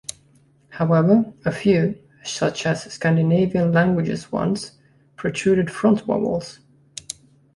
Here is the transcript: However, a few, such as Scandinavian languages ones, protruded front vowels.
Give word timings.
However, 0.69 1.31
a 1.45 1.51
few, 1.51 1.99
such 2.23 2.65
as 2.65 2.91
Scandinavian 2.91 3.71
languages 3.71 4.31
ones, 4.31 4.71
protruded 5.15 5.69
front 5.69 6.01
vowels. 6.07 6.57